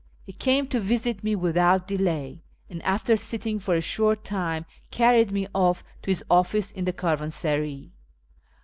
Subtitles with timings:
[0.25, 5.31] He came to visit me without delay, and after sitting for a short time carried
[5.31, 7.91] me off to his office in the caravansaray.